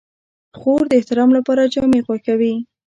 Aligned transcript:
خور 0.59 0.81
د 0.89 0.91
اختر 0.99 1.17
لپاره 1.37 1.71
جامې 1.73 2.01
خوښوي. 2.05 2.53